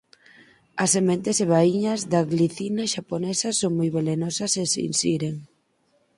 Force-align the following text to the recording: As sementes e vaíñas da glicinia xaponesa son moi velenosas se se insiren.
As 0.83 0.89
sementes 0.95 1.37
e 1.43 1.45
vaíñas 1.53 1.99
da 2.11 2.21
glicinia 2.33 2.91
xaponesa 2.93 3.49
son 3.59 3.71
moi 3.77 3.89
velenosas 3.97 4.49
se 4.55 4.63
se 4.73 4.79
insiren. 4.89 5.35